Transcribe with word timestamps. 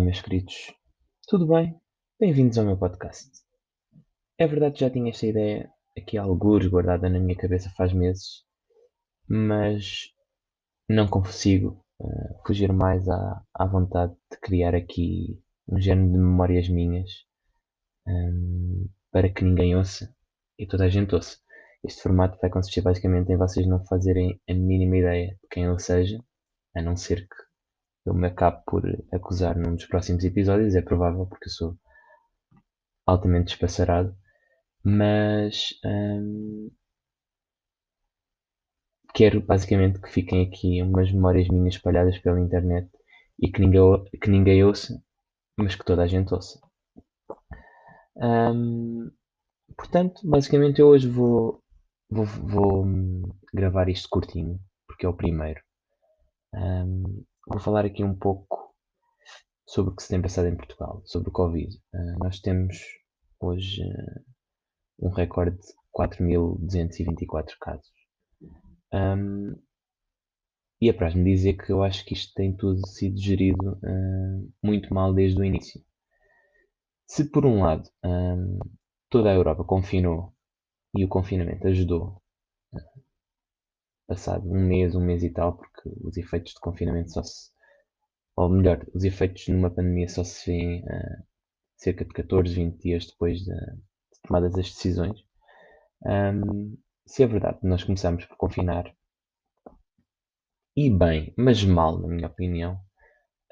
meus 0.00 0.20
queridos. 0.20 0.70
Tudo 1.26 1.46
bem? 1.46 1.74
Bem-vindos 2.20 2.58
ao 2.58 2.64
meu 2.66 2.76
podcast. 2.76 3.30
É 4.36 4.46
verdade 4.46 4.74
que 4.74 4.80
já 4.80 4.90
tinha 4.90 5.08
esta 5.08 5.26
ideia 5.26 5.72
aqui 5.96 6.18
algures 6.18 6.68
guardada 6.68 7.08
na 7.08 7.18
minha 7.18 7.34
cabeça 7.34 7.72
faz 7.74 7.90
meses, 7.90 8.44
mas 9.26 10.12
não 10.86 11.08
consigo 11.08 11.82
uh, 11.98 12.46
fugir 12.46 12.70
mais 12.70 13.08
à, 13.08 13.42
à 13.54 13.64
vontade 13.64 14.12
de 14.30 14.38
criar 14.40 14.74
aqui 14.74 15.42
um 15.66 15.80
género 15.80 16.12
de 16.12 16.18
memórias 16.18 16.68
minhas 16.68 17.08
um, 18.06 18.86
para 19.10 19.32
que 19.32 19.42
ninguém 19.42 19.74
ouça 19.74 20.14
e 20.58 20.66
toda 20.66 20.84
a 20.84 20.90
gente 20.90 21.14
ouça. 21.14 21.38
Este 21.82 22.02
formato 22.02 22.38
vai 22.42 22.50
consistir 22.50 22.82
basicamente 22.82 23.32
em 23.32 23.38
vocês 23.38 23.66
não 23.66 23.82
fazerem 23.86 24.38
a 24.46 24.52
mínima 24.52 24.98
ideia 24.98 25.28
de 25.28 25.48
quem 25.50 25.64
eu 25.64 25.78
seja, 25.78 26.22
a 26.76 26.82
não 26.82 26.94
ser 26.94 27.26
que 27.26 27.51
eu 28.04 28.14
me 28.14 28.26
acabe 28.28 28.62
por 28.66 28.82
acusar 29.12 29.56
num 29.56 29.74
dos 29.74 29.86
próximos 29.86 30.24
episódios, 30.24 30.74
é 30.74 30.82
provável 30.82 31.26
porque 31.26 31.46
eu 31.48 31.52
sou 31.52 31.76
altamente 33.06 33.46
despassarado, 33.46 34.14
mas 34.84 35.74
hum, 35.84 36.70
quero 39.14 39.40
basicamente 39.40 40.00
que 40.00 40.10
fiquem 40.10 40.46
aqui 40.46 40.82
umas 40.82 41.12
memórias 41.12 41.48
minhas 41.48 41.74
espalhadas 41.74 42.18
pela 42.18 42.40
internet 42.40 42.90
e 43.40 43.50
que 43.50 43.60
ninguém, 43.60 44.04
que 44.20 44.30
ninguém 44.30 44.64
ouça, 44.64 45.00
mas 45.56 45.74
que 45.74 45.84
toda 45.84 46.02
a 46.02 46.06
gente 46.06 46.32
ouça. 46.34 46.60
Hum, 48.16 49.10
portanto, 49.76 50.20
basicamente 50.24 50.80
eu 50.80 50.88
hoje 50.88 51.08
vou, 51.08 51.62
vou, 52.10 52.24
vou 52.24 52.84
hum, 52.84 53.22
gravar 53.52 53.88
isto 53.88 54.08
curtinho, 54.08 54.60
porque 54.86 55.06
é 55.06 55.08
o 55.08 55.14
primeiro. 55.16 55.60
Um, 56.54 57.24
vou 57.46 57.60
falar 57.60 57.84
aqui 57.84 58.02
um 58.04 58.14
pouco 58.14 58.74
sobre 59.66 59.92
o 59.92 59.96
que 59.96 60.02
se 60.02 60.08
tem 60.08 60.20
passado 60.20 60.48
em 60.48 60.56
Portugal, 60.56 61.02
sobre 61.04 61.28
o 61.28 61.32
Covid. 61.32 61.74
Uh, 61.94 62.18
nós 62.18 62.40
temos 62.40 62.78
hoje 63.40 63.82
uh, 63.82 65.06
um 65.06 65.10
recorde 65.10 65.56
de 65.56 65.66
4.224 65.96 67.56
casos. 67.60 67.92
Um, 68.92 69.54
e 70.80 70.88
é 70.88 70.92
para 70.92 71.14
me 71.14 71.32
dizer 71.32 71.54
que 71.54 71.70
eu 71.70 71.82
acho 71.82 72.04
que 72.04 72.14
isto 72.14 72.34
tem 72.34 72.56
tudo 72.56 72.86
sido 72.88 73.16
gerido 73.18 73.74
uh, 73.74 74.52
muito 74.62 74.92
mal 74.92 75.14
desde 75.14 75.40
o 75.40 75.44
início. 75.44 75.80
Se 77.06 77.24
por 77.30 77.46
um 77.46 77.62
lado 77.62 77.88
um, 78.04 78.58
toda 79.08 79.30
a 79.30 79.34
Europa 79.34 79.64
confinou 79.64 80.34
e 80.96 81.04
o 81.04 81.08
confinamento 81.08 81.66
ajudou 81.68 82.20
passado 84.12 84.46
um 84.46 84.60
mês, 84.60 84.94
um 84.94 85.00
mês 85.00 85.22
e 85.22 85.30
tal, 85.30 85.56
porque 85.56 85.88
os 86.02 86.18
efeitos 86.18 86.52
de 86.52 86.60
confinamento 86.60 87.12
só 87.12 87.22
se. 87.22 87.50
Ou 88.36 88.48
melhor, 88.50 88.84
os 88.94 89.04
efeitos 89.04 89.48
numa 89.48 89.70
pandemia 89.70 90.08
só 90.08 90.22
se 90.22 90.50
vêem 90.50 90.82
uh, 90.82 91.22
cerca 91.76 92.04
de 92.04 92.12
14, 92.12 92.54
20 92.54 92.78
dias 92.78 93.06
depois 93.06 93.38
de, 93.38 93.54
de 93.54 94.20
tomadas 94.22 94.54
as 94.54 94.68
decisões. 94.68 95.18
Um, 96.04 96.76
se 97.06 97.22
é 97.22 97.26
verdade, 97.26 97.58
nós 97.62 97.84
começamos 97.84 98.24
por 98.26 98.36
confinar 98.36 98.94
e 100.76 100.90
bem, 100.90 101.32
mas 101.36 101.64
mal, 101.64 101.98
na 101.98 102.08
minha 102.08 102.26
opinião, 102.28 102.78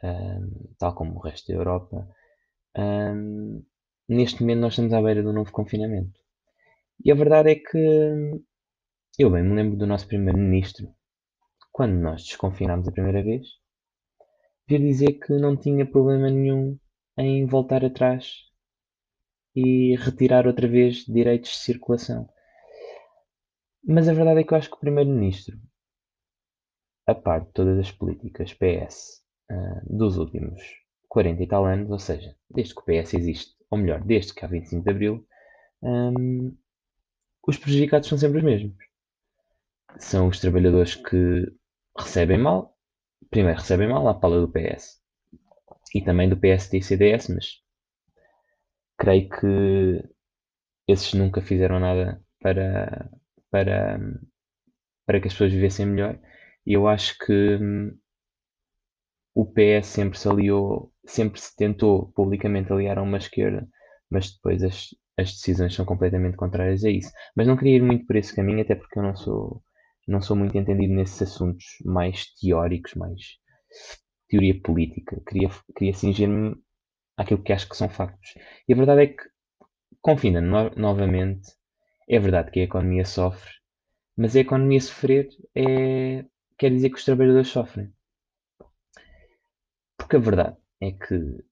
um, 0.02 0.74
tal 0.78 0.94
como 0.94 1.16
o 1.16 1.20
resto 1.20 1.48
da 1.48 1.58
Europa, 1.58 2.08
um, 2.76 3.62
neste 4.08 4.42
momento 4.42 4.60
nós 4.60 4.72
estamos 4.72 4.92
à 4.92 5.00
beira 5.00 5.28
um 5.28 5.32
novo 5.32 5.52
confinamento. 5.52 6.18
E 7.04 7.10
a 7.10 7.14
verdade 7.14 7.50
é 7.50 7.54
que 7.54 8.40
eu 9.22 9.28
bem 9.28 9.42
me 9.42 9.54
lembro 9.54 9.76
do 9.76 9.86
nosso 9.86 10.08
primeiro-ministro, 10.08 10.88
quando 11.70 11.92
nós 11.92 12.24
desconfinámos 12.24 12.88
a 12.88 12.92
primeira 12.92 13.22
vez, 13.22 13.48
vir 14.66 14.80
dizer 14.80 15.12
que 15.18 15.34
não 15.34 15.58
tinha 15.58 15.84
problema 15.84 16.30
nenhum 16.30 16.78
em 17.18 17.44
voltar 17.44 17.84
atrás 17.84 18.32
e 19.54 19.94
retirar 19.96 20.46
outra 20.46 20.66
vez 20.66 21.04
direitos 21.04 21.50
de 21.50 21.58
circulação. 21.58 22.26
Mas 23.84 24.08
a 24.08 24.14
verdade 24.14 24.40
é 24.40 24.44
que 24.44 24.54
eu 24.54 24.56
acho 24.56 24.70
que 24.70 24.76
o 24.76 24.80
primeiro-ministro, 24.80 25.54
a 27.06 27.14
parte 27.14 27.48
de 27.48 27.52
todas 27.52 27.78
as 27.78 27.92
políticas 27.92 28.54
PS 28.54 29.22
uh, 29.50 29.54
ah, 29.54 29.82
dos 29.84 30.16
últimos 30.16 30.62
40 31.10 31.42
e 31.42 31.46
tal 31.46 31.66
anos, 31.66 31.90
ou 31.90 31.98
seja, 31.98 32.34
desde 32.48 32.74
que 32.74 32.80
o 32.80 32.84
PS 32.84 33.12
existe, 33.12 33.54
ou 33.70 33.76
melhor, 33.76 34.02
desde 34.02 34.32
que 34.32 34.42
há 34.46 34.48
25 34.48 34.82
de 34.82 34.90
Abril, 34.90 35.26
um, 35.82 36.56
os 37.46 37.58
prejudicados 37.58 38.08
são 38.08 38.16
sempre 38.16 38.38
os 38.38 38.44
mesmos 38.44 38.89
são 39.98 40.28
os 40.28 40.40
trabalhadores 40.40 40.94
que 40.94 41.46
recebem 41.98 42.38
mal. 42.38 42.76
Primeiro 43.30 43.58
recebem 43.60 43.88
mal 43.88 44.06
a 44.08 44.14
pala 44.14 44.40
do 44.40 44.50
PS 44.50 45.00
e 45.94 46.02
também 46.02 46.28
do 46.28 46.36
PSD 46.38 46.78
e 46.78 46.82
CDS, 46.82 47.28
mas 47.34 47.46
creio 48.98 49.28
que 49.28 50.10
esses 50.88 51.14
nunca 51.14 51.40
fizeram 51.42 51.80
nada 51.80 52.22
para, 52.40 53.10
para, 53.50 53.98
para 55.06 55.20
que 55.20 55.28
as 55.28 55.34
pessoas 55.34 55.52
vivessem 55.52 55.86
melhor. 55.86 56.18
E 56.66 56.72
eu 56.74 56.86
acho 56.88 57.16
que 57.18 57.56
hum, 57.56 57.96
o 59.34 59.46
PS 59.46 59.86
sempre 59.86 60.18
se 60.18 60.28
aliou, 60.28 60.92
sempre 61.06 61.40
se 61.40 61.54
tentou 61.56 62.12
publicamente 62.12 62.72
aliar 62.72 62.98
a 62.98 63.02
uma 63.02 63.18
esquerda, 63.18 63.68
mas 64.10 64.32
depois 64.32 64.62
as, 64.62 64.88
as 65.18 65.32
decisões 65.32 65.74
são 65.74 65.84
completamente 65.84 66.36
contrárias 66.36 66.84
a 66.84 66.90
isso. 66.90 67.10
Mas 67.36 67.46
não 67.46 67.56
queria 67.56 67.76
ir 67.76 67.82
muito 67.82 68.06
por 68.06 68.16
esse 68.16 68.34
caminho, 68.34 68.62
até 68.62 68.74
porque 68.74 68.98
eu 68.98 69.02
não 69.02 69.16
sou 69.16 69.62
não 70.10 70.20
sou 70.20 70.36
muito 70.36 70.58
entendido 70.58 70.92
nesses 70.92 71.22
assuntos 71.22 71.64
mais 71.84 72.26
teóricos, 72.34 72.94
mais 72.94 73.38
teoria 74.28 74.60
política. 74.60 75.22
Queria, 75.26 75.48
queria 75.76 75.94
cingir-me 75.94 76.56
àquilo 77.16 77.42
que 77.42 77.52
acho 77.52 77.68
que 77.68 77.76
são 77.76 77.88
factos. 77.88 78.34
E 78.68 78.72
a 78.72 78.76
verdade 78.76 79.02
é 79.02 79.06
que, 79.06 79.22
confina 80.00 80.40
no, 80.40 80.70
novamente, 80.70 81.52
é 82.08 82.18
verdade 82.18 82.50
que 82.50 82.60
a 82.60 82.64
economia 82.64 83.04
sofre, 83.04 83.52
mas 84.16 84.34
a 84.34 84.40
economia 84.40 84.80
sofrer 84.80 85.28
é, 85.54 86.24
quer 86.58 86.70
dizer 86.70 86.90
que 86.90 86.96
os 86.96 87.04
trabalhadores 87.04 87.48
sofrem. 87.48 87.92
Porque 89.96 90.16
a 90.16 90.18
verdade 90.18 90.56
é 90.80 90.90
que 90.90 91.44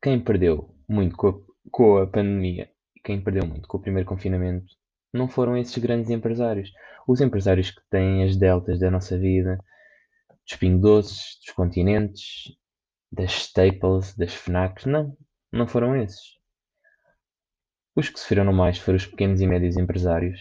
quem 0.00 0.22
perdeu 0.22 0.72
muito 0.88 1.16
com 1.16 1.28
a, 1.28 1.40
com 1.70 1.96
a 1.96 2.06
pandemia, 2.06 2.70
quem 3.02 3.20
perdeu 3.22 3.44
muito 3.44 3.66
com 3.66 3.78
o 3.78 3.80
primeiro 3.80 4.08
confinamento, 4.08 4.72
não 5.12 5.28
foram 5.28 5.56
esses 5.56 5.76
grandes 5.78 6.10
empresários. 6.10 6.72
Os 7.06 7.20
empresários 7.20 7.70
que 7.70 7.82
têm 7.90 8.24
as 8.24 8.36
deltas 8.36 8.78
da 8.78 8.90
nossa 8.90 9.18
vida, 9.18 9.58
dos 10.46 10.56
Pingo 10.56 10.80
Doces, 10.80 11.38
dos 11.44 11.54
Continentes, 11.54 12.56
das 13.10 13.32
Staples, 13.32 14.14
das 14.16 14.32
FNACs, 14.34 14.86
não, 14.86 15.16
não 15.52 15.66
foram 15.66 15.94
esses. 15.96 16.38
Os 17.94 18.08
que 18.08 18.18
sofreram 18.18 18.52
mais 18.52 18.78
foram 18.78 18.96
os 18.96 19.06
pequenos 19.06 19.40
e 19.40 19.46
médios 19.46 19.76
empresários 19.76 20.40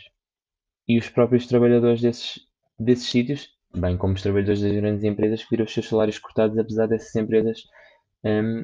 e 0.87 0.97
os 0.97 1.09
próprios 1.09 1.47
trabalhadores 1.47 2.01
desses, 2.01 2.39
desses 2.79 3.09
sítios, 3.09 3.49
bem 3.73 3.97
como 3.97 4.13
os 4.13 4.21
trabalhadores 4.21 4.61
das 4.61 4.71
grandes 4.71 5.03
empresas 5.03 5.43
que 5.43 5.49
viram 5.51 5.65
os 5.65 5.73
seus 5.73 5.87
salários 5.87 6.19
cortados, 6.19 6.57
apesar 6.57 6.87
dessas 6.87 7.15
empresas, 7.15 7.63
um, 8.23 8.63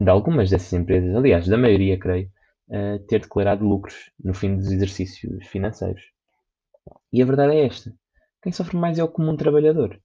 de 0.00 0.10
algumas 0.10 0.50
dessas 0.50 0.72
empresas, 0.72 1.14
aliás, 1.14 1.46
da 1.46 1.58
maioria, 1.58 1.98
creio, 1.98 2.30
uh, 2.68 2.98
ter 3.06 3.20
declarado 3.20 3.64
lucros 3.64 4.10
no 4.22 4.34
fim 4.34 4.56
dos 4.56 4.70
exercícios 4.70 5.46
financeiros. 5.46 6.02
E 7.12 7.22
a 7.22 7.26
verdade 7.26 7.54
é 7.54 7.66
esta: 7.66 7.92
quem 8.42 8.52
sofre 8.52 8.76
mais 8.76 8.98
é 8.98 9.04
o 9.04 9.08
comum 9.08 9.36
trabalhador. 9.36 10.00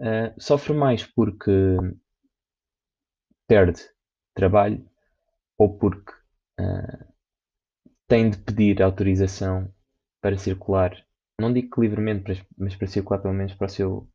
Uh, 0.00 0.32
sofre 0.38 0.72
mais 0.72 1.04
porque 1.04 1.76
perde 3.48 3.80
trabalho 4.34 4.88
ou 5.56 5.76
porque 5.76 6.12
uh, 6.60 7.12
tem 8.06 8.30
de 8.30 8.38
pedir 8.38 8.82
autorização 8.82 9.72
para 10.20 10.38
circular, 10.38 10.96
não 11.40 11.52
digo 11.52 11.70
que 11.70 11.80
livremente, 11.80 12.46
mas 12.56 12.74
para 12.74 12.86
circular 12.86 13.20
pelo 13.20 13.34
menos 13.34 13.54
para 13.54 13.66
o 13.66 13.70
seu 13.70 14.08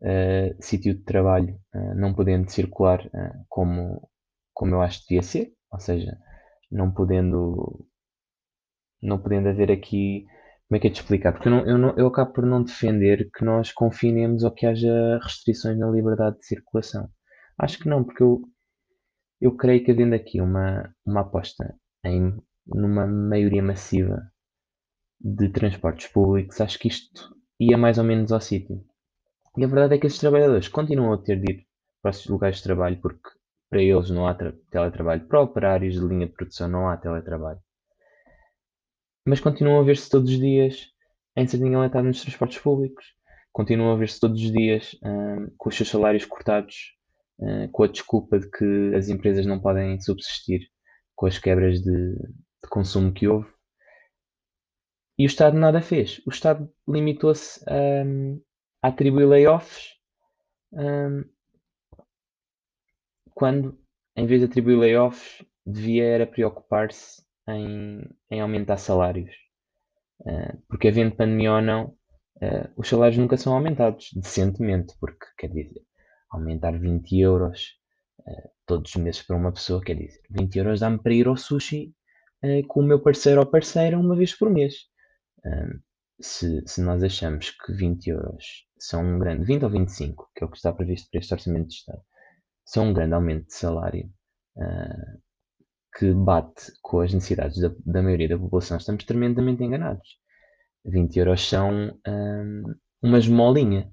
uh, 0.00 0.56
sítio 0.62 0.94
de 0.94 1.02
trabalho, 1.02 1.58
não 1.94 2.14
podendo 2.14 2.50
circular 2.50 3.08
como, 3.48 4.10
como 4.52 4.74
eu 4.74 4.82
acho 4.82 5.00
que 5.00 5.08
devia 5.08 5.22
ser, 5.22 5.52
ou 5.70 5.78
seja, 5.78 6.18
não 6.70 6.92
podendo 6.92 7.86
não 9.02 9.18
podendo 9.18 9.48
haver 9.48 9.70
aqui 9.70 10.26
como 10.68 10.76
é 10.76 10.80
que 10.80 10.88
é 10.88 10.90
de 10.90 10.98
explicar? 10.98 11.32
Porque 11.32 11.48
eu, 11.48 11.52
não, 11.52 11.66
eu, 11.66 11.78
não, 11.78 11.96
eu 11.96 12.06
acabo 12.08 12.32
por 12.32 12.44
não 12.44 12.62
defender 12.62 13.30
que 13.30 13.44
nós 13.44 13.70
confinemos 13.72 14.42
ou 14.42 14.50
que 14.50 14.66
haja 14.66 15.18
restrições 15.22 15.78
na 15.78 15.88
liberdade 15.88 16.38
de 16.38 16.46
circulação. 16.46 17.08
Acho 17.56 17.78
que 17.78 17.88
não, 17.88 18.02
porque 18.02 18.22
eu, 18.22 18.42
eu 19.40 19.56
creio 19.56 19.84
que 19.84 19.92
havendo 19.92 20.14
aqui 20.14 20.40
uma, 20.40 20.92
uma 21.04 21.20
aposta 21.20 21.74
em 22.04 22.36
numa 22.66 23.06
maioria 23.06 23.62
massiva 23.62 24.20
de 25.20 25.48
transportes 25.50 26.08
públicos, 26.08 26.60
acho 26.60 26.78
que 26.78 26.88
isto 26.88 27.34
ia 27.60 27.78
mais 27.78 27.98
ou 27.98 28.04
menos 28.04 28.32
ao 28.32 28.40
sítio. 28.40 28.84
E 29.56 29.64
a 29.64 29.68
verdade 29.68 29.94
é 29.94 29.98
que 29.98 30.06
esses 30.06 30.18
trabalhadores 30.18 30.68
continuam 30.68 31.12
a 31.12 31.22
ter 31.22 31.40
de 31.40 31.52
ir 31.52 31.66
para 32.02 32.10
esses 32.10 32.26
lugares 32.26 32.58
de 32.58 32.64
trabalho 32.64 33.00
porque 33.00 33.30
para 33.68 33.82
eles 33.82 34.10
não 34.10 34.26
há 34.26 34.34
teletrabalho, 34.70 35.26
para 35.26 35.40
operários 35.40 35.94
de 35.94 36.00
linha 36.00 36.26
de 36.26 36.32
produção 36.32 36.68
não 36.68 36.88
há 36.88 36.96
teletrabalho 36.96 37.60
mas 39.26 39.40
continuam 39.40 39.80
a 39.80 39.82
ver-se 39.82 40.08
todos 40.08 40.30
os 40.30 40.38
dias 40.38 40.86
em 41.36 41.46
sardinha 41.46 41.72
enlatada 41.72 42.06
nos 42.06 42.22
transportes 42.22 42.58
públicos, 42.58 43.04
continuam 43.52 43.92
a 43.92 43.96
ver-se 43.96 44.20
todos 44.20 44.40
os 44.40 44.52
dias 44.52 44.96
hum, 45.02 45.50
com 45.58 45.68
os 45.68 45.76
seus 45.76 45.88
salários 45.88 46.24
cortados 46.24 46.94
uh, 47.40 47.68
com 47.72 47.82
a 47.82 47.88
desculpa 47.88 48.38
de 48.38 48.48
que 48.48 48.94
as 48.94 49.08
empresas 49.08 49.44
não 49.44 49.60
podem 49.60 50.00
subsistir 50.00 50.60
com 51.14 51.26
as 51.26 51.38
quebras 51.38 51.80
de, 51.80 52.14
de 52.14 52.68
consumo 52.70 53.12
que 53.12 53.26
houve. 53.26 53.50
E 55.18 55.24
o 55.24 55.26
Estado 55.26 55.58
nada 55.58 55.80
fez. 55.80 56.20
O 56.26 56.30
Estado 56.30 56.70
limitou-se 56.86 57.64
a, 57.68 58.02
a 58.82 58.88
atribuir 58.88 59.26
layoffs 59.26 59.94
um, 60.72 61.24
quando, 63.36 63.78
em 64.16 64.26
vez 64.26 64.40
de 64.40 64.46
atribuir 64.46 64.78
layoffs, 64.78 65.44
devia 65.64 66.04
era 66.04 66.26
preocupar-se 66.26 67.22
em, 67.46 68.00
em 68.30 68.40
aumentar 68.40 68.78
salários. 68.78 69.30
Uh, 70.20 70.56
porque 70.66 70.88
havendo 70.88 71.14
pandemia 71.14 71.52
ou 71.52 71.60
não, 71.60 71.84
uh, 72.36 72.72
os 72.78 72.88
salários 72.88 73.18
nunca 73.18 73.36
são 73.36 73.52
aumentados 73.52 74.08
decentemente, 74.14 74.94
porque 74.98 75.26
quer 75.36 75.48
dizer, 75.48 75.82
aumentar 76.30 76.78
20 76.78 77.20
euros 77.20 77.74
uh, 78.20 78.50
todos 78.64 78.94
os 78.94 78.96
meses 78.96 79.20
para 79.20 79.36
uma 79.36 79.52
pessoa, 79.52 79.82
quer 79.84 79.96
dizer, 79.96 80.22
20 80.30 80.56
euros 80.56 80.80
dá-me 80.80 80.98
para 80.98 81.12
ir 81.12 81.28
ao 81.28 81.36
sushi 81.36 81.94
com 82.68 82.80
o 82.80 82.84
meu 82.84 83.00
parceiro 83.02 83.40
ou 83.40 83.46
parceira 83.46 83.98
uma 83.98 84.14
vez 84.14 84.32
por 84.34 84.48
mês. 84.48 84.74
se, 86.20 86.62
se 86.64 86.80
nós 86.80 87.02
achamos 87.02 87.50
que 87.50 87.72
20 87.72 88.08
euros 88.08 88.66
são 88.78 89.02
um 89.04 89.18
grande, 89.18 89.44
20 89.44 89.64
ou 89.64 89.70
25, 89.70 90.30
que 90.34 90.44
é 90.44 90.46
o 90.46 90.50
que 90.50 90.56
está 90.56 90.72
previsto 90.72 91.10
para 91.10 91.18
este 91.18 91.34
orçamento 91.34 91.68
de 91.68 91.74
Estado, 91.74 92.02
são 92.66 92.88
um 92.88 92.92
grande 92.92 93.14
aumento 93.14 93.46
de 93.46 93.54
salário 93.54 94.10
que 95.96 96.12
bate 96.12 96.72
com 96.82 97.00
as 97.00 97.12
necessidades 97.12 97.58
da, 97.60 97.70
da 97.84 98.02
maioria 98.02 98.28
da 98.28 98.38
população, 98.38 98.76
estamos 98.76 99.04
tremendamente 99.04 99.62
enganados. 99.62 100.18
20 100.84 101.16
euros 101.18 101.48
são 101.48 101.98
hum, 102.06 102.74
uma 103.02 103.18
esmolinha. 103.18 103.90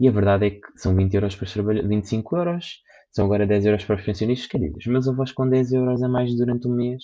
E 0.00 0.08
a 0.08 0.10
verdade 0.10 0.46
é 0.46 0.50
que 0.50 0.60
são 0.76 0.94
20 0.94 1.14
euros 1.14 1.36
para 1.36 1.44
os 1.44 1.52
trabalhadores, 1.52 1.88
25 1.88 2.36
euros, 2.36 2.82
são 3.12 3.26
agora 3.26 3.46
10 3.46 3.66
euros 3.66 3.84
para 3.84 3.96
os 3.96 4.02
pensionistas. 4.02 4.48
Quer 4.48 4.58
dizer, 4.58 4.76
os 4.76 4.86
meus 4.86 5.08
avós 5.08 5.32
com 5.32 5.48
10 5.48 5.72
euros 5.72 6.02
a 6.02 6.08
mais 6.08 6.34
durante 6.36 6.66
o 6.66 6.70
mês 6.70 7.02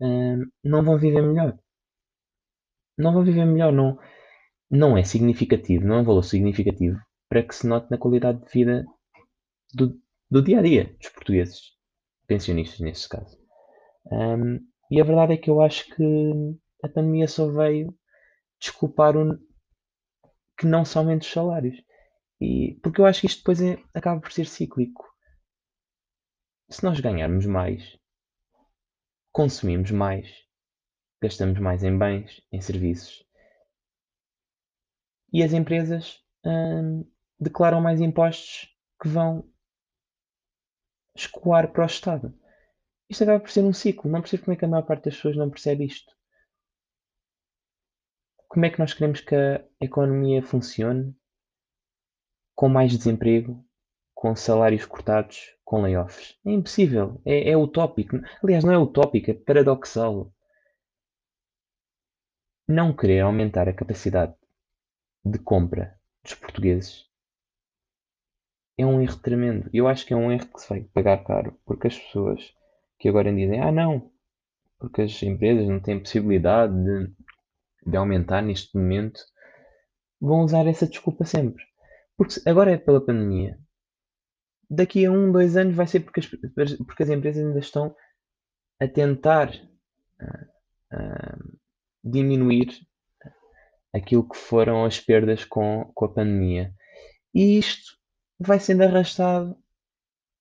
hum, 0.00 0.46
não 0.64 0.82
vão 0.84 0.98
viver 0.98 1.22
melhor. 1.22 1.56
Não 2.96 3.12
vão 3.12 3.24
viver 3.24 3.44
melhor, 3.44 3.72
não, 3.72 3.98
não 4.70 4.96
é 4.96 5.04
significativo, 5.04 5.84
não 5.84 5.96
é 5.96 6.00
um 6.00 6.04
valor 6.04 6.22
significativo 6.22 6.98
para 7.28 7.42
que 7.42 7.54
se 7.54 7.66
note 7.66 7.90
na 7.90 7.98
qualidade 7.98 8.42
de 8.44 8.50
vida 8.52 8.86
do, 9.76 10.00
do 10.30 10.42
dia 10.42 10.58
a 10.58 10.62
dia 10.62 10.96
dos 10.98 11.10
portugueses 11.10 11.60
pensionistas 12.26 12.80
neste 12.80 13.08
caso. 13.08 13.38
Um, 14.10 14.58
e 14.90 15.00
a 15.00 15.04
verdade 15.04 15.34
é 15.34 15.36
que 15.36 15.50
eu 15.50 15.60
acho 15.60 15.94
que 15.94 16.02
a 16.82 16.88
pandemia 16.88 17.28
só 17.28 17.48
veio 17.50 17.96
desculpar 18.58 19.16
o, 19.16 19.38
que 20.58 20.66
não 20.66 20.84
somente 20.84 21.22
os 21.22 21.32
salários. 21.32 21.76
E, 22.40 22.78
porque 22.82 23.00
eu 23.00 23.06
acho 23.06 23.20
que 23.20 23.26
isto 23.26 23.38
depois 23.38 23.60
é, 23.60 23.78
acaba 23.94 24.20
por 24.20 24.32
ser 24.32 24.46
cíclico. 24.46 25.04
Se 26.68 26.82
nós 26.82 26.98
ganharmos 26.98 27.46
mais, 27.46 27.96
consumimos 29.30 29.90
mais, 29.90 30.28
gastamos 31.22 31.58
mais 31.60 31.84
em 31.84 31.96
bens, 31.96 32.40
em 32.50 32.60
serviços. 32.60 33.24
E 35.32 35.42
as 35.42 35.52
empresas 35.52 36.20
hum, 36.44 37.08
declaram 37.38 37.80
mais 37.80 38.00
impostos 38.00 38.74
que 39.00 39.08
vão 39.08 39.48
escoar 41.20 41.72
para 41.72 41.82
o 41.82 41.86
Estado. 41.86 42.34
Isto 43.08 43.22
acaba 43.24 43.40
por 43.40 43.50
ser 43.50 43.62
um 43.62 43.72
ciclo. 43.72 44.10
Não 44.10 44.20
percebo 44.20 44.44
como 44.44 44.54
é 44.54 44.58
que 44.58 44.64
a 44.64 44.68
maior 44.68 44.82
parte 44.82 45.04
das 45.04 45.16
pessoas 45.16 45.36
não 45.36 45.50
percebe 45.50 45.84
isto. 45.84 46.14
Como 48.48 48.64
é 48.64 48.70
que 48.70 48.78
nós 48.78 48.94
queremos 48.94 49.20
que 49.20 49.34
a 49.34 49.64
economia 49.80 50.42
funcione 50.42 51.14
com 52.54 52.68
mais 52.68 52.96
desemprego, 52.96 53.64
com 54.14 54.34
salários 54.34 54.86
cortados, 54.86 55.54
com 55.64 55.82
layoffs? 55.82 56.38
É 56.44 56.52
impossível. 56.52 57.20
É, 57.24 57.50
é 57.50 57.56
utópico. 57.56 58.16
Aliás, 58.42 58.64
não 58.64 58.72
é 58.72 58.78
utópico, 58.78 59.30
é 59.30 59.34
paradoxal. 59.34 60.32
Não 62.68 62.96
querer 62.96 63.20
aumentar 63.20 63.68
a 63.68 63.74
capacidade 63.74 64.34
de 65.24 65.38
compra 65.38 66.00
dos 66.24 66.34
portugueses 66.34 67.05
é 68.78 68.84
um 68.84 69.00
erro 69.00 69.16
tremendo. 69.18 69.70
Eu 69.72 69.88
acho 69.88 70.04
que 70.06 70.12
é 70.12 70.16
um 70.16 70.30
erro 70.30 70.46
que 70.52 70.60
se 70.60 70.68
vai 70.68 70.82
pagar 70.82 71.24
caro, 71.24 71.58
porque 71.64 71.86
as 71.86 71.98
pessoas 71.98 72.52
que 72.98 73.08
agora 73.08 73.32
dizem, 73.32 73.60
ah 73.60 73.72
não, 73.72 74.10
porque 74.78 75.02
as 75.02 75.22
empresas 75.22 75.66
não 75.66 75.80
têm 75.80 75.98
possibilidade 76.00 76.74
de, 76.74 77.12
de 77.86 77.96
aumentar 77.96 78.42
neste 78.42 78.76
momento, 78.76 79.20
vão 80.20 80.42
usar 80.42 80.66
essa 80.66 80.86
desculpa 80.86 81.24
sempre. 81.24 81.64
Porque 82.16 82.40
agora 82.46 82.72
é 82.72 82.78
pela 82.78 83.04
pandemia. 83.04 83.58
Daqui 84.68 85.06
a 85.06 85.12
um, 85.12 85.30
dois 85.30 85.56
anos 85.56 85.74
vai 85.74 85.86
ser 85.86 86.00
porque 86.00 86.20
as, 86.20 86.26
porque 86.26 87.02
as 87.02 87.10
empresas 87.10 87.44
ainda 87.44 87.58
estão 87.58 87.94
a 88.80 88.88
tentar 88.88 89.50
uh, 89.50 90.96
uh, 90.96 91.58
diminuir 92.02 92.68
aquilo 93.94 94.28
que 94.28 94.36
foram 94.36 94.84
as 94.84 95.00
perdas 95.00 95.44
com, 95.44 95.90
com 95.94 96.04
a 96.04 96.12
pandemia. 96.12 96.74
E 97.34 97.58
isto 97.58 97.96
vai 98.38 98.60
sendo 98.60 98.82
arrastado 98.82 99.56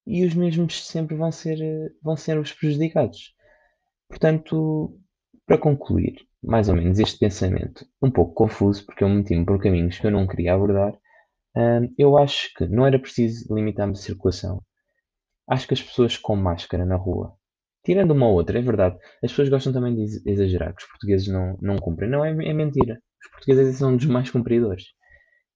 e 0.06 0.26
os 0.26 0.34
mesmos 0.36 0.86
sempre 0.88 1.16
vão 1.16 1.32
ser, 1.32 1.58
vão 2.02 2.16
ser 2.16 2.38
os 2.38 2.54
prejudicados. 2.54 3.34
Portanto, 4.08 5.00
para 5.46 5.58
concluir, 5.58 6.16
mais 6.44 6.70
ou 6.70 6.76
menos 6.76 7.00
este 7.00 7.18
pensamento, 7.18 7.86
um 8.02 8.12
pouco 8.12 8.34
confuso, 8.34 8.86
porque 8.86 9.04
eu 9.04 9.10
meti-me 9.10 9.46
por 9.46 9.60
caminhos 9.62 10.00
que 10.00 10.08
eu 10.08 10.12
não 10.12 10.28
queria 10.28 10.54
abordar, 10.54 10.94
hum, 11.56 11.94
eu 11.98 12.18
acho 12.18 12.54
que 12.56 12.68
não 12.68 12.86
era 12.86 13.00
preciso 13.00 13.54
limitarmos 13.54 14.00
a 14.00 14.04
circulação. 14.04 14.62
Acho 15.48 15.68
que 15.68 15.74
as 15.74 15.82
pessoas 15.82 16.18
com 16.18 16.36
máscara 16.36 16.86
na 16.86 16.96
rua, 16.96 17.36
tirando 17.84 18.12
uma 18.12 18.28
ou 18.28 18.34
outra, 18.36 18.60
é 18.60 18.62
verdade, 18.62 18.98
as 19.24 19.32
pessoas 19.32 19.50
gostam 19.50 19.74
também 19.74 19.96
de 19.96 20.22
exagerar, 20.26 20.76
que 20.76 20.84
os 20.84 20.90
portugueses 20.90 21.28
não, 21.28 21.58
não 21.62 21.78
cumprem. 21.78 22.10
Não, 22.10 22.26
é, 22.26 22.30
é 22.32 22.54
mentira. 22.54 23.00
Os 23.24 23.32
portugueses 23.32 23.78
são 23.78 23.96
dos 23.96 24.06
mais 24.06 24.30
cumpridores. 24.32 24.86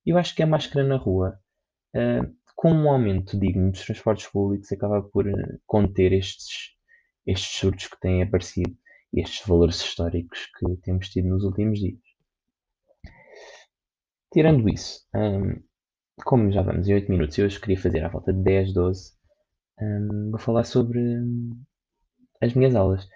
Eu 0.06 0.16
acho 0.18 0.34
que 0.34 0.42
a 0.42 0.46
máscara 0.46 0.86
na 0.86 0.96
rua 0.96 1.38
com 2.60 2.72
um 2.72 2.90
aumento 2.90 3.38
digno 3.38 3.70
dos 3.70 3.86
transportes 3.86 4.26
públicos, 4.26 4.70
acaba 4.70 5.02
por 5.02 5.26
uh, 5.26 5.60
conter 5.66 6.12
estes, 6.12 6.74
estes 7.26 7.58
surtos 7.58 7.86
que 7.86 7.98
têm 7.98 8.22
aparecido 8.22 8.76
e 9.14 9.22
estes 9.22 9.46
valores 9.46 9.76
históricos 9.76 10.46
que 10.58 10.76
temos 10.82 11.08
tido 11.08 11.28
nos 11.28 11.42
últimos 11.42 11.78
dias. 11.78 11.98
Tirando 14.30 14.68
isso, 14.68 15.00
um, 15.14 15.60
como 16.22 16.52
já 16.52 16.60
vamos 16.60 16.86
em 16.86 16.92
8 16.92 17.10
minutos, 17.10 17.38
eu 17.38 17.46
hoje 17.46 17.58
queria 17.58 17.80
fazer 17.80 18.04
à 18.04 18.08
volta 18.08 18.30
de 18.30 18.42
10, 18.42 18.74
12, 18.74 19.12
um, 19.80 20.30
vou 20.30 20.38
falar 20.38 20.64
sobre 20.64 21.00
um, 21.00 21.58
as 22.42 22.52
minhas 22.52 22.74
aulas. 22.74 23.08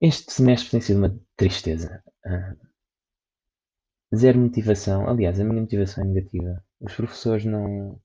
Este 0.00 0.32
semestre 0.32 0.70
tem 0.70 0.80
sido 0.80 0.98
uma 0.98 1.20
tristeza. 1.36 2.02
Zero 4.14 4.38
motivação. 4.38 5.08
Aliás, 5.08 5.40
a 5.40 5.44
minha 5.44 5.60
motivação 5.60 6.04
é 6.04 6.06
negativa. 6.06 6.62
Os 6.80 6.94
professores 6.94 7.44
não 7.44 8.00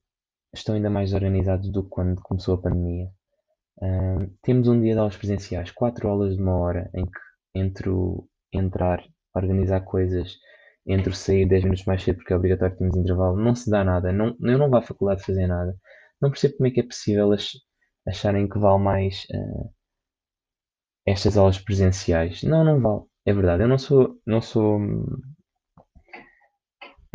estão 0.54 0.76
ainda 0.76 0.90
mais 0.90 1.14
organizados 1.14 1.72
do 1.72 1.84
que 1.84 1.90
quando 1.90 2.22
começou 2.22 2.56
a 2.56 2.62
pandemia. 2.62 3.10
temos 4.42 4.68
um 4.68 4.80
dia 4.82 4.94
de 4.94 5.00
aulas 5.00 5.18
presenciais, 5.18 5.72
quatro 5.72 6.08
aulas 6.08 6.36
de 6.36 6.42
uma 6.42 6.58
hora, 6.58 6.90
em 6.94 7.06
que 7.06 7.20
entre 7.56 7.90
o 7.90 8.28
entrar, 8.54 9.04
organizar 9.36 9.82
coisas, 9.82 10.38
entre 10.88 11.10
o 11.10 11.14
sair 11.16 11.48
10 11.48 11.64
minutos 11.64 11.86
mais 11.86 12.04
cedo 12.04 12.18
porque 12.18 12.34
é 12.34 12.36
obrigatório 12.36 12.78
termos 12.78 12.96
intervalo, 12.98 13.38
não 13.38 13.56
se 13.56 13.70
dá 13.70 13.84
nada. 13.84 14.12
Não, 14.12 14.36
eu 14.42 14.58
não 14.58 14.70
vou 14.70 14.80
à 14.80 14.82
faculdade 14.82 15.24
fazer 15.24 15.48
nada. 15.48 15.76
Não 16.22 16.30
percebo 16.30 16.58
como 16.58 16.68
é 16.68 16.72
que 16.72 16.80
é 16.82 16.84
possível 16.84 17.32
acharem 18.08 18.48
que 18.48 18.60
vale 18.60 18.84
mais 18.84 19.26
uh, 19.34 19.72
estas 21.06 21.38
aulas 21.38 21.60
presenciais. 21.60 22.44
Não, 22.44 22.64
não 22.64 22.80
vale. 22.82 23.04
É 23.26 23.34
verdade. 23.34 23.64
Eu 23.64 23.68
não 23.68 23.78
sou, 23.78 24.20
não 24.26 24.42
sou 24.42 24.80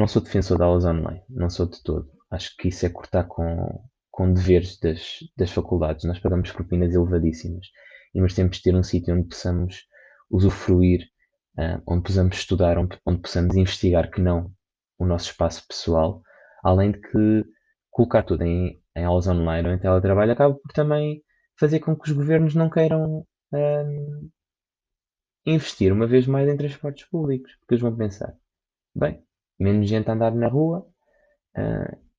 não 0.00 0.08
sou 0.08 0.22
defensor 0.22 0.56
de 0.56 0.64
aulas 0.64 0.86
online, 0.86 1.22
não 1.28 1.50
sou 1.50 1.66
de 1.66 1.82
todo. 1.82 2.10
Acho 2.30 2.56
que 2.56 2.68
isso 2.68 2.86
é 2.86 2.88
cortar 2.88 3.24
com, 3.24 3.84
com 4.10 4.32
deveres 4.32 4.78
das, 4.80 5.18
das 5.36 5.50
faculdades. 5.50 6.06
Nós 6.06 6.18
pagamos 6.18 6.50
propinas 6.50 6.94
elevadíssimas 6.94 7.66
e 8.14 8.20
merecemos 8.20 8.62
ter 8.62 8.74
um 8.74 8.82
sítio 8.82 9.14
onde 9.14 9.28
possamos 9.28 9.84
usufruir, 10.30 11.02
uh, 11.58 11.82
onde 11.86 12.02
possamos 12.02 12.36
estudar, 12.36 12.78
onde, 12.78 12.98
onde 13.04 13.20
possamos 13.20 13.54
investigar, 13.56 14.10
que 14.10 14.22
não 14.22 14.50
o 14.98 15.04
nosso 15.04 15.30
espaço 15.30 15.66
pessoal, 15.68 16.22
além 16.64 16.92
de 16.92 17.00
que 17.00 17.44
colocar 17.90 18.22
tudo 18.22 18.42
em, 18.42 18.82
em 18.96 19.04
aulas 19.04 19.26
online 19.26 19.68
ou 19.68 19.74
em 19.74 19.78
teletrabalho 19.78 20.32
acaba 20.32 20.54
por 20.54 20.72
também 20.72 21.22
fazer 21.58 21.80
com 21.80 21.94
que 21.94 22.08
os 22.08 22.16
governos 22.16 22.54
não 22.54 22.70
queiram 22.70 23.26
um, 23.52 24.30
investir 25.44 25.92
uma 25.92 26.06
vez 26.06 26.26
mais 26.26 26.48
em 26.48 26.56
transportes 26.56 27.06
públicos, 27.06 27.54
porque 27.56 27.74
eles 27.74 27.82
vão 27.82 27.94
pensar, 27.94 28.34
bem, 28.94 29.22
menos 29.60 29.88
gente 29.88 30.08
a 30.10 30.14
andar 30.14 30.34
na 30.34 30.48
rua, 30.48 30.86
uh, 31.56 32.10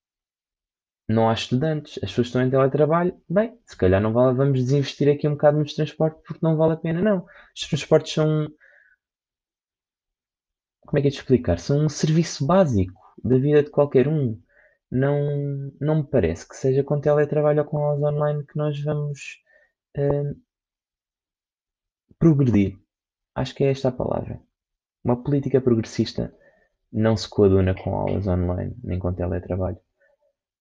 não 1.08 1.30
há 1.30 1.34
estudantes, 1.34 1.98
as 2.04 2.10
pessoas 2.10 2.28
estão 2.28 2.42
em 2.42 2.50
teletrabalho, 2.50 3.20
bem, 3.30 3.60
se 3.66 3.76
calhar 3.76 4.02
não 4.02 4.14
vale, 4.14 4.38
vamos 4.38 4.64
desinvestir 4.64 5.10
aqui 5.10 5.28
um 5.28 5.32
bocado 5.32 5.58
nos 5.60 5.74
transportes 5.74 6.22
porque 6.26 6.40
não 6.46 6.56
vale 6.56 6.74
a 6.74 6.78
pena, 6.78 7.02
não. 7.02 7.26
Os 7.56 7.68
transportes 7.68 8.14
são, 8.14 8.48
como 10.82 11.00
é 11.00 11.02
que 11.02 11.08
é 11.08 11.12
de 11.12 11.18
explicar? 11.18 11.60
São 11.60 11.86
um 11.86 11.90
serviço 11.90 12.46
básico 12.46 13.00
da 13.24 13.38
vida 13.38 13.64
de 13.64 13.70
qualquer 13.70 14.08
um. 14.08 14.42
não, 14.90 15.72
não 15.80 15.98
me 15.98 16.04
parece 16.08 16.48
que 16.48 16.56
seja 16.56 16.84
com 16.84 17.00
teletrabalho 17.00 17.60
ou 17.62 17.66
com 17.66 17.78
aulas 17.78 18.14
online 18.14 18.46
que 18.46 18.58
nós 18.58 18.80
vamos 18.84 19.20
uh, 19.98 20.36
progredir. 22.20 22.80
Acho 23.36 23.56
que 23.56 23.64
é 23.64 23.72
esta 23.72 23.90
a 23.90 23.92
palavra. 23.92 24.42
Uma 25.04 25.22
política 25.24 25.62
progressista 25.62 26.34
não 26.92 27.16
se 27.16 27.30
coaduna 27.30 27.74
com 27.74 27.96
aulas 27.96 28.28
online 28.28 28.76
nem 28.84 29.00
com 29.00 29.14
teletrabalho. 29.14 29.78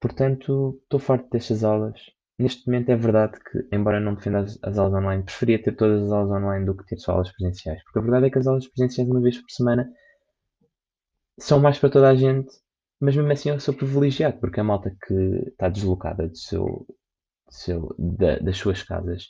Portanto, 0.00 0.80
estou 0.82 1.00
farto 1.00 1.28
destas 1.30 1.64
aulas. 1.64 2.00
Neste 2.38 2.66
momento 2.66 2.90
é 2.90 2.96
verdade 2.96 3.38
que, 3.38 3.68
embora 3.70 4.00
não 4.00 4.14
defenda 4.14 4.40
as, 4.40 4.58
as, 4.62 4.78
aulas 4.78 4.94
online, 4.94 5.22
preferia 5.22 5.62
ter 5.62 5.76
todas 5.76 6.04
as 6.04 6.12
aulas 6.12 6.30
online 6.30 6.64
do 6.64 6.75
que 6.75 6.87
ter 6.87 6.99
só 6.99 7.12
aulas 7.12 7.30
presenciais. 7.32 7.82
Porque 7.84 7.99
a 7.99 8.02
verdade 8.02 8.26
é 8.26 8.30
que 8.30 8.38
as 8.38 8.46
aulas 8.46 8.66
presenciais, 8.66 9.10
uma 9.10 9.20
vez 9.20 9.38
por 9.38 9.50
semana, 9.50 9.90
são 11.38 11.60
mais 11.60 11.78
para 11.78 11.90
toda 11.90 12.08
a 12.08 12.14
gente, 12.14 12.50
mas 13.00 13.14
mesmo 13.16 13.32
assim 13.32 13.50
eu 13.50 13.60
sou 13.60 13.75
privilegiado, 13.75 14.38
porque 14.38 14.60
a 14.60 14.64
malta 14.64 14.90
que 15.06 15.14
está 15.49 15.68
deslocada 15.68 16.28
do 16.28 16.37
seu, 16.37 16.64
do 17.46 17.54
seu, 17.54 17.94
da, 17.99 18.38
das 18.38 18.56
suas 18.56 18.82
casas 18.82 19.25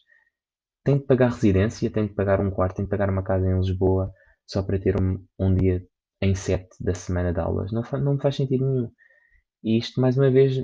tem 0.84 0.98
de 0.98 1.04
pagar 1.04 1.30
residência, 1.30 1.90
tem 1.90 2.06
de 2.06 2.14
pagar 2.14 2.40
um 2.40 2.50
quarto, 2.50 2.76
tem 2.76 2.84
de 2.84 2.90
pagar 2.90 3.10
uma 3.10 3.22
casa 3.22 3.46
em 3.46 3.56
Lisboa 3.56 4.12
só 4.46 4.62
para 4.62 4.78
ter 4.78 5.00
um, 5.00 5.24
um 5.38 5.54
dia 5.54 5.84
em 6.20 6.34
sete 6.34 6.76
da 6.80 6.94
semana 6.94 7.32
de 7.32 7.40
aulas. 7.40 7.72
Não, 7.72 7.82
não 8.00 8.18
faz 8.18 8.36
sentido 8.36 8.66
nenhum. 8.66 8.90
E 9.62 9.78
isto, 9.78 10.00
mais 10.00 10.16
uma 10.16 10.30
vez, 10.30 10.60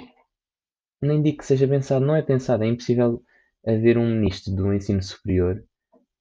nem 1.01 1.23
digo 1.23 1.39
que 1.39 1.47
seja 1.47 1.67
pensado, 1.67 2.05
não 2.05 2.17
é 2.17 2.23
pensado. 2.23 2.65
É 2.65 2.67
impossível 2.67 3.23
haver 3.67 3.99
um 3.99 4.07
ministro 4.07 4.55
do 4.55 4.73
ensino 4.73 5.03
superior 5.03 5.65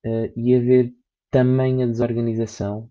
uh, 0.06 0.32
e 0.36 0.56
haver 0.56 0.94
tamanha 1.30 1.88
desorganização, 1.88 2.89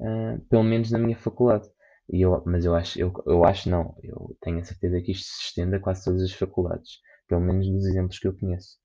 uh, 0.00 0.40
pelo 0.48 0.64
menos 0.64 0.90
na 0.90 0.98
minha 0.98 1.16
faculdade. 1.16 1.68
E 2.10 2.20
eu, 2.20 2.42
mas 2.44 2.64
eu 2.64 2.74
acho, 2.74 3.00
eu, 3.00 3.12
eu 3.26 3.44
acho 3.44 3.70
não, 3.70 3.96
eu 4.02 4.36
tenho 4.42 4.58
a 4.58 4.64
certeza 4.64 5.00
que 5.00 5.12
isto 5.12 5.24
se 5.24 5.44
estende 5.46 5.76
a 5.76 5.80
quase 5.80 6.04
todas 6.04 6.22
as 6.22 6.32
faculdades, 6.32 6.98
pelo 7.26 7.40
menos 7.40 7.66
dos 7.70 7.86
exemplos 7.86 8.18
que 8.18 8.28
eu 8.28 8.36
conheço. 8.36 8.76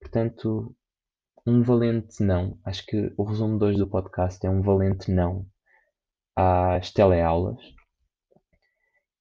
Portanto, 0.00 0.74
um 1.46 1.62
valente 1.62 2.22
não. 2.22 2.58
Acho 2.64 2.86
que 2.86 3.12
o 3.16 3.24
resumo 3.24 3.58
de 3.58 3.64
hoje 3.64 3.78
do 3.78 3.90
podcast 3.90 4.46
é 4.46 4.50
um 4.50 4.62
valente 4.62 5.10
não 5.10 5.46
às 6.36 6.90
teleaulas 6.92 7.60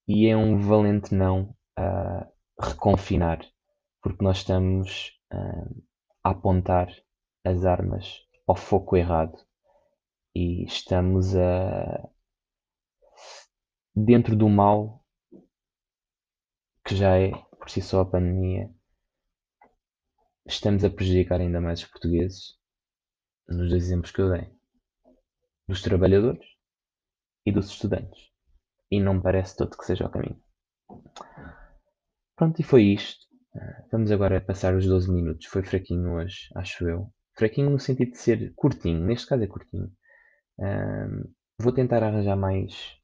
e 0.08 0.28
é 0.28 0.36
um 0.36 0.60
valente 0.60 1.14
não 1.14 1.56
a 1.78 2.28
reconfinar, 2.60 3.40
porque 4.02 4.24
nós 4.24 4.38
estamos 4.38 5.12
uh, 5.32 5.84
a 6.24 6.32
apontar 6.32 6.92
as 7.46 7.64
armas 7.64 8.20
ao 8.48 8.56
foco 8.56 8.98
errado 8.98 9.38
e 10.36 10.66
estamos 10.66 11.36
a 11.36 12.10
dentro 13.96 14.36
do 14.36 14.50
mal 14.50 15.06
que 16.86 16.96
já 16.96 17.18
é 17.18 17.32
por 17.60 17.70
si 17.70 17.82
só 17.82 18.02
a 18.02 18.06
pandemia 18.06 18.74
estamos 20.48 20.84
a 20.84 20.90
prejudicar 20.90 21.40
ainda 21.40 21.62
mais 21.62 21.82
os 21.82 21.88
portugueses 21.88 22.58
nos 23.48 23.72
exemplos 23.74 24.12
que 24.12 24.22
eu 24.22 24.32
dei 24.32 24.52
dos 25.68 25.82
trabalhadores 25.82 26.59
e 27.46 27.52
dos 27.52 27.70
estudantes. 27.70 28.30
E 28.92 29.00
não 29.00 29.16
me 29.16 29.22
parece 29.22 29.56
todo 29.56 29.78
que 29.78 29.86
seja 29.86 30.06
o 30.06 30.10
caminho. 30.10 30.42
Pronto 32.36 32.60
e 32.60 32.64
foi 32.64 32.84
isto. 32.84 33.26
Vamos 33.92 34.12
agora 34.12 34.42
passar 34.42 34.76
os 34.76 34.86
12 34.86 35.12
minutos. 35.12 35.48
Foi 35.48 35.64
fraquinho 35.64 36.14
hoje 36.14 36.50
acho 36.56 36.88
eu. 36.88 37.14
Fraquinho 37.38 37.70
no 37.70 37.80
sentido 37.80 38.12
de 38.12 38.18
ser 38.18 38.54
curtinho 38.56 39.06
neste 39.06 39.28
caso 39.28 39.44
é 39.44 39.48
curtinho. 39.48 39.92
Um, 40.58 41.34
vou 41.60 41.74
tentar 41.74 42.04
arranjar 42.04 42.36
mais 42.36 42.98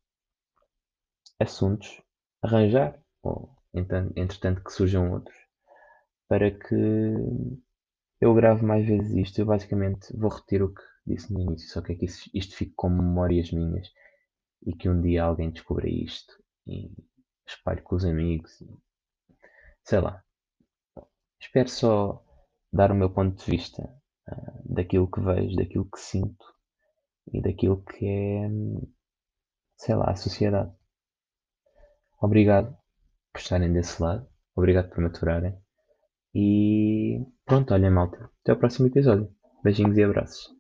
assuntos. 1.39 2.01
Arranjar 2.41 2.99
ou 3.23 3.55
entretanto 4.15 4.63
que 4.63 4.71
surjam 4.71 5.11
outros 5.11 5.35
para 6.27 6.51
que 6.51 6.75
eu 8.21 8.33
grave 8.33 8.63
mais 8.63 8.85
vezes 8.85 9.11
isto. 9.15 9.39
Eu 9.39 9.45
basicamente 9.45 10.15
vou 10.17 10.29
repetir 10.29 10.63
o 10.63 10.73
que 10.73 10.81
disse 11.05 11.31
no 11.33 11.41
início, 11.41 11.69
só 11.69 11.81
que 11.81 11.93
é 11.93 11.95
que 11.95 12.05
isto, 12.05 12.29
isto 12.33 12.55
fique 12.55 12.73
como 12.75 13.01
memórias 13.01 13.51
minhas 13.51 13.87
e 14.65 14.73
que 14.73 14.89
um 14.89 15.01
dia 15.01 15.23
alguém 15.23 15.51
descubra 15.51 15.87
isto 15.87 16.33
e 16.67 16.91
espalhe 17.47 17.81
com 17.81 17.95
os 17.95 18.05
amigos. 18.05 18.59
E, 18.61 18.67
sei 19.83 19.99
lá. 19.99 20.23
Espero 21.39 21.69
só 21.69 22.23
dar 22.73 22.91
o 22.91 22.95
meu 22.95 23.09
ponto 23.09 23.43
de 23.43 23.51
vista 23.51 23.83
uh, 23.83 24.73
daquilo 24.73 25.09
que 25.09 25.21
vejo, 25.21 25.55
daquilo 25.55 25.89
que 25.89 25.99
sinto 25.99 26.45
e 27.31 27.41
daquilo 27.41 27.83
que 27.83 28.05
é, 28.05 28.49
sei 29.77 29.95
lá, 29.95 30.11
a 30.11 30.15
sociedade. 30.15 30.73
Obrigado 32.19 32.75
por 33.31 33.39
estarem 33.39 33.71
desse 33.71 34.01
lado. 34.01 34.27
Obrigado 34.55 34.89
por 34.89 34.99
me 34.99 35.07
aturarem. 35.07 35.55
E 36.33 37.25
pronto, 37.45 37.73
olha 37.73 37.91
malta. 37.91 38.29
Até 38.41 38.53
o 38.53 38.57
próximo 38.57 38.87
episódio. 38.87 39.33
Beijinhos 39.63 39.97
e 39.97 40.03
abraços. 40.03 40.54